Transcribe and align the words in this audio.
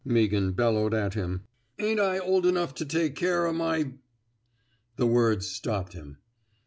''Meaghan 0.03 0.53
bellowed 0.55 0.95
at 0.95 1.13
him. 1.13 1.43
Ain't 1.77 1.99
I 1.99 2.17
old 2.17 2.47
enough 2.47 2.73
to 2.73 2.85
take 2.85 3.13
care 3.15 3.45
o' 3.45 3.53
my 3.53 3.93
—''The 4.97 5.05
words 5.05 5.45
stopped 5.45 5.93
him. 5.93 6.17